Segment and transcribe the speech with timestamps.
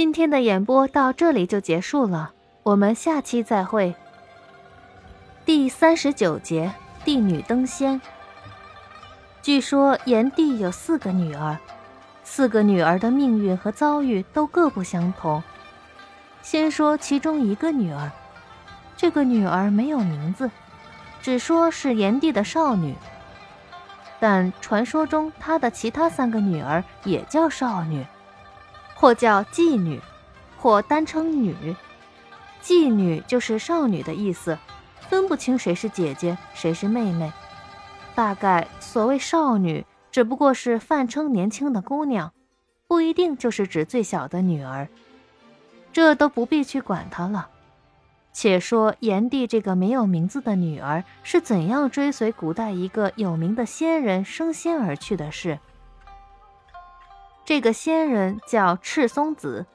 [0.00, 3.94] 今天的演播到这里就结束了，我们下期再会。
[5.44, 6.72] 第三十九节，
[7.04, 8.00] 帝女登仙。
[9.42, 11.58] 据说炎帝有四个女儿，
[12.24, 15.42] 四个女儿的命运和遭遇都各不相同。
[16.40, 18.10] 先说其中一个女儿，
[18.96, 20.50] 这个女儿没有名字，
[21.20, 22.94] 只说是炎帝的少女。
[24.18, 28.06] 但传说中她的其他三个女儿也叫少女，
[29.00, 29.98] 或叫妓女，
[30.58, 31.74] 或单称女。
[32.62, 34.58] 妓女就是少女的意思，
[35.08, 37.32] 分不清谁是姐姐，谁是妹妹。
[38.14, 42.34] 大概所谓少女，只不过是泛称年轻的姑娘，
[42.86, 44.86] 不一定就是指最小的女儿。
[45.94, 47.48] 这都不必去管她了。
[48.34, 55.58] 且说炎帝这个没有名字的女儿是怎样追随古代一个有名的仙人升仙而去的事。
[57.50, 59.66] 这个仙人叫赤松子，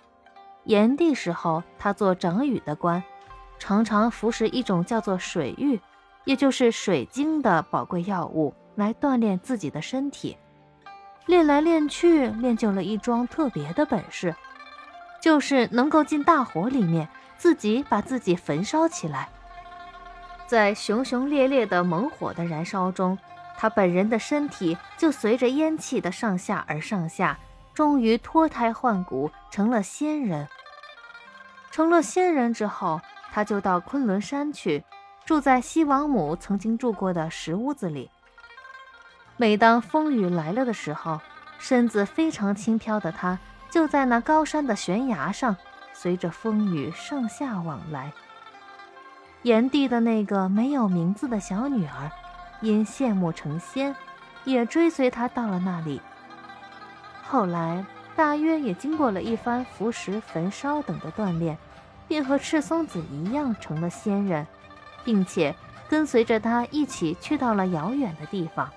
[0.64, 3.04] 炎帝时候他做掌雨的官，
[3.60, 5.77] 常常服食一种叫做水玉，
[6.24, 10.38] 也就是水晶的宝贵药物来锻炼自己的身体。
[11.26, 14.34] 练来练去，练就了一桩特别的本事。
[15.21, 19.27] 就是能够进大火里面，自己把自己焚烧起来，
[20.48, 23.20] 在熊熊烈烈的猛火的燃烧中，
[23.58, 27.38] 他本人的身体就随着烟气的上下而上下，
[27.76, 30.48] 终于脱胎换骨，成了仙人。
[31.70, 34.84] 成了仙人之后，他就到昆仑山去，
[35.26, 38.09] 住在西王母曾经住过的石屋子里。
[39.35, 41.20] 每当风雨来了的时候，
[41.59, 43.37] 身子非常轻飘的他。
[43.70, 45.57] 就在那高山的悬崖上，
[45.91, 48.13] 随着风雨上下往来。
[49.41, 52.09] 炎帝的那个没有名字的小女儿，
[52.62, 53.93] 因羡慕成仙，
[54.46, 55.99] 也追随他到了那里。
[57.27, 61.57] 后来大约也经过了一番服食、焚烧等的锻炼，
[62.07, 64.45] 便和赤松子一样成了仙人，
[65.03, 65.56] 并且
[65.90, 68.69] 跟随着他一起去到了遥远的地方。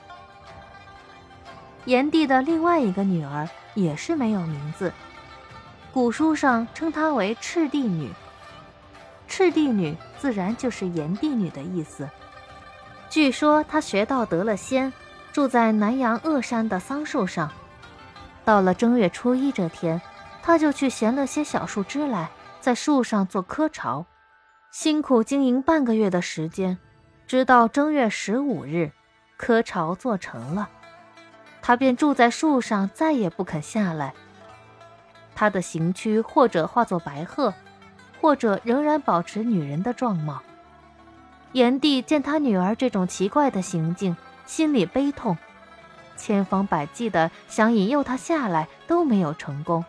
[1.85, 3.49] 炎帝的另外一个女儿。
[3.75, 4.93] 也是没有名字，
[5.93, 8.11] 古书上称她为赤帝女。
[9.29, 12.09] 赤帝女自然就是炎帝女的意思。
[13.09, 14.93] 据说她学道得了仙，
[15.33, 17.53] 住在南阳鄂山的桑树上。
[18.49, 20.01] 到了正月初一这天，
[20.43, 22.31] 他就去衔了些小树枝来，
[22.63, 24.07] 在树上做窠巢，
[24.71, 26.79] 辛苦经营半个月的时间，
[27.27, 28.91] 直到正月十五日，
[29.39, 30.71] 窠巢做成了。
[31.61, 34.15] 他便住在树上，再也不肯下来。
[35.35, 37.53] 他的行躯或者化作白鹤，
[38.19, 40.41] 或者仍然保持女人的状貌。
[41.53, 44.17] 炎帝见他女儿这种奇怪的行径，
[44.47, 45.37] 心里悲痛，
[46.19, 49.83] 千方百计的想引诱她下来，都没有成功。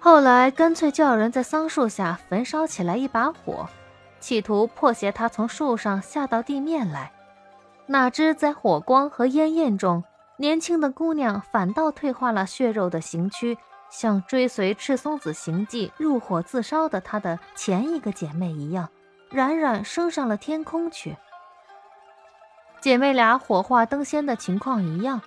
[0.00, 3.68] 后来干脆叫人在桑树下焚烧起来一把火，
[4.20, 7.12] 企图迫挟她从树上下到地面来。
[7.86, 10.04] 哪知在火光和烟焰中，
[10.36, 13.56] 年轻的姑娘反倒退化了血肉的形躯，
[13.90, 18.88] 像追随赤松子行迹入火自烧的她的前一个姐妹一样，
[19.30, 21.16] 冉冉升上了天空去。
[22.80, 25.20] 姐妹俩火化登仙的情况一样，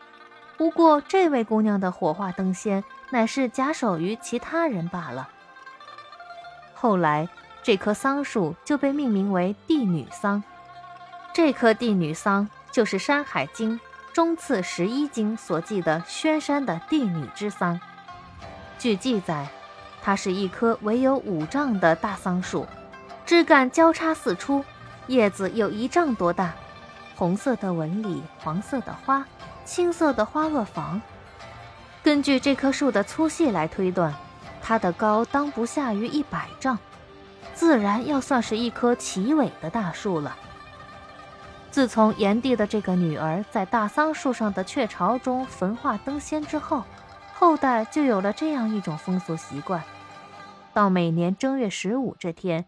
[0.57, 5.29] 不过这位姑娘的火化登仙乃是假手于其他人罢了。
[6.73, 7.27] 后来，
[7.61, 10.43] 这棵桑树就被命名为帝女桑。
[11.33, 13.79] 这棵帝女桑就是《山海经》。
[14.13, 17.79] 中次十一经所记的轩山的帝女之桑，
[18.77, 19.47] 据记载，
[20.03, 22.67] 它是一棵唯有五丈的大桑树，
[23.25, 24.65] 枝干交叉四出，
[25.07, 26.53] 叶子有一丈多大，
[27.21, 29.23] 红色的纹理，黄色的花，
[29.63, 30.99] 青色的花萼房。
[32.01, 34.11] 根据这棵树的粗细来推断，
[34.59, 36.79] 它的高当不下于一百丈，
[37.53, 40.35] 自然要算是一棵奇伟的大树了。
[41.69, 46.83] 自从炎帝的这个女儿在大桑树上的雀巢中焚化登仙之后，
[47.35, 49.83] 后代就有了这样一种风俗习惯：
[50.73, 52.65] 到每年正月十五这天，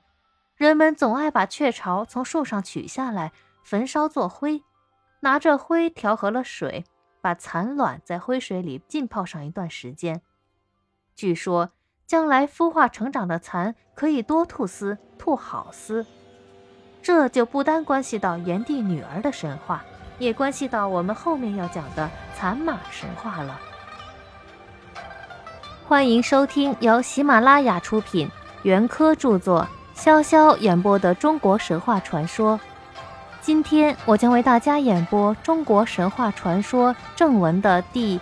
[0.55, 3.31] 人们总爱把雀巢从树上取下来
[3.63, 4.61] 焚烧做灰，
[5.21, 6.83] 拿着灰调和了水，
[7.21, 10.21] 把蚕卵在灰水里浸泡上一段时间。
[11.15, 11.71] 据说
[12.05, 16.05] 将来孵化成长的蚕可以多吐丝，吐好丝。
[17.01, 19.83] 这就不单关系到炎帝女儿的神话，
[20.19, 23.59] 也关系到我们后面要讲的蚕马神话了。
[25.85, 28.29] 欢迎收听由喜马拉雅出品、
[28.63, 32.59] 袁科著作、潇潇演播的中国神话传说。
[33.45, 38.17] 今天我将为大家演播中国神话传说正文的第